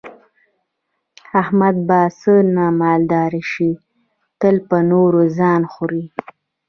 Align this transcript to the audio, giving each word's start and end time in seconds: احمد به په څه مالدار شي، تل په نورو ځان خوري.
احمد 1.41 1.75
به 1.87 1.99
په 2.07 2.11
څه 2.19 2.33
مالدار 2.81 3.33
شي، 3.51 3.71
تل 4.39 4.55
په 4.67 4.77
نورو 4.91 5.21
ځان 5.37 5.61
خوري. 5.71 6.03